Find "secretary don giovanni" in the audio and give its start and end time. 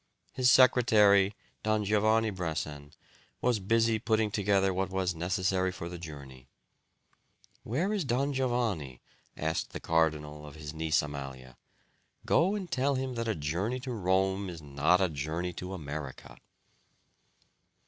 0.49-2.31